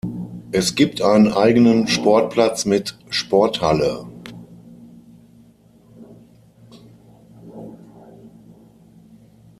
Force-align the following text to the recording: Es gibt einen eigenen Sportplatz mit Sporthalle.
Es 0.51 0.73
gibt 0.73 0.99
einen 0.99 1.31
eigenen 1.31 1.87
Sportplatz 1.87 2.65
mit 2.65 2.97
Sporthalle. 3.11 4.07